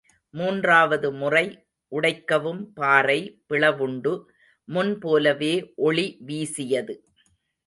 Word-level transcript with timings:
மூன்றாவது 0.33 1.11
முறை 1.11 1.43
உடைக்கவும் 1.91 2.61
பாறை 2.73 3.19
பிளவுண்டு, 3.49 4.13
முன் 4.67 4.93
போலவே 4.99 5.53
ஒளி 5.75 6.17
வீசியது. 6.19 6.95